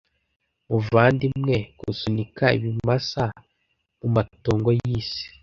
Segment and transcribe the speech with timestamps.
[0.69, 3.23] muvandimwe gusunika ibimasa
[3.99, 5.25] mumatongo yisi